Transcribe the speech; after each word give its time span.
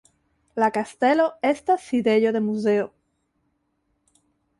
La 0.61 0.67
kastelo 0.77 1.27
estas 1.49 1.85
sidejo 1.89 2.31
de 2.37 2.41
muzeo. 2.47 2.87